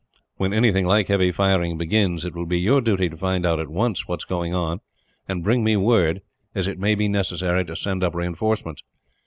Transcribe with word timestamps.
When 0.37 0.51
anything 0.51 0.87
like 0.87 1.09
heavy 1.09 1.31
firing 1.31 1.77
begins, 1.77 2.25
it 2.25 2.33
will 2.33 2.47
be 2.47 2.59
your 2.59 2.81
duty 2.81 3.07
to 3.07 3.15
find 3.15 3.45
out 3.45 3.59
at 3.59 3.69
once 3.69 4.07
what 4.07 4.19
is 4.21 4.25
going 4.25 4.51
on; 4.51 4.79
and 5.27 5.43
bring 5.43 5.63
me 5.63 5.75
word, 5.77 6.23
as 6.55 6.65
it 6.65 6.79
may 6.79 6.95
be 6.95 7.07
necessary 7.07 7.63
to 7.65 7.75
send 7.75 8.03
up 8.03 8.15
reinforcements. 8.15 8.81